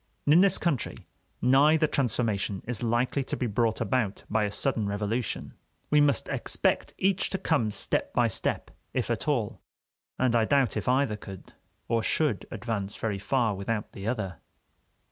[0.25, 1.05] In this country,
[1.43, 5.53] neither transformation is likely to be brought about by a sudden revolution;
[5.91, 9.61] we must expect each to come step by step, if at all,
[10.17, 11.53] and I doubt if either could
[11.87, 14.39] or should advance very far without the other.